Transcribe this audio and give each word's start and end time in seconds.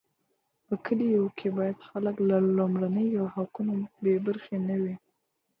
په 0.65 0.73
کلیو 0.85 1.25
کي 1.37 1.47
باید 1.57 1.77
خلګ 1.89 2.15
له 2.29 2.37
لومړنیو 2.57 3.31
حقونو 3.35 3.73
بې 4.03 4.15
برخي 4.25 4.57
نه 4.67 4.75
وي. 4.81 4.95